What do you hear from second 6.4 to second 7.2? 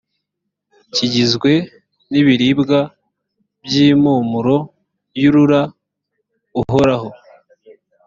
uhoraho.